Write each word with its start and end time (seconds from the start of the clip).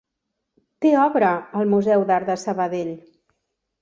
Té 0.85 0.93
obra 1.01 1.29
al 1.59 1.69
Museu 1.75 2.07
d'Art 2.13 2.31
de 2.33 2.39
Sabadell. 2.45 2.95